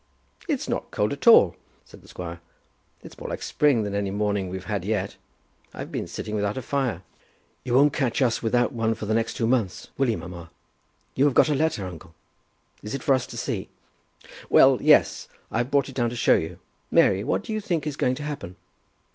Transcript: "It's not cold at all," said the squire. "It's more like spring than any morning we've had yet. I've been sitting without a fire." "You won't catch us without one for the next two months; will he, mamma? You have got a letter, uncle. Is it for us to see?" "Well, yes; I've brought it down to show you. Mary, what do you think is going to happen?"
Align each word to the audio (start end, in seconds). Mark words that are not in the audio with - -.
"It's 0.47 0.67
not 0.67 0.89
cold 0.89 1.13
at 1.13 1.27
all," 1.27 1.55
said 1.85 2.01
the 2.01 2.07
squire. 2.07 2.41
"It's 3.03 3.19
more 3.19 3.29
like 3.29 3.43
spring 3.43 3.83
than 3.83 3.93
any 3.93 4.09
morning 4.09 4.49
we've 4.49 4.65
had 4.65 4.83
yet. 4.83 5.15
I've 5.75 5.91
been 5.91 6.07
sitting 6.07 6.33
without 6.33 6.57
a 6.57 6.63
fire." 6.63 7.03
"You 7.63 7.75
won't 7.75 7.93
catch 7.93 8.19
us 8.19 8.41
without 8.41 8.71
one 8.71 8.95
for 8.95 9.05
the 9.05 9.13
next 9.13 9.35
two 9.35 9.45
months; 9.45 9.89
will 9.99 10.07
he, 10.07 10.15
mamma? 10.15 10.49
You 11.13 11.25
have 11.25 11.35
got 11.35 11.49
a 11.49 11.53
letter, 11.53 11.85
uncle. 11.85 12.15
Is 12.81 12.95
it 12.95 13.03
for 13.03 13.13
us 13.13 13.27
to 13.27 13.37
see?" 13.37 13.69
"Well, 14.49 14.79
yes; 14.81 15.27
I've 15.51 15.69
brought 15.69 15.87
it 15.87 15.93
down 15.93 16.09
to 16.09 16.15
show 16.15 16.33
you. 16.33 16.57
Mary, 16.89 17.23
what 17.23 17.43
do 17.43 17.53
you 17.53 17.61
think 17.61 17.85
is 17.85 17.95
going 17.95 18.15
to 18.15 18.23
happen?" 18.23 18.55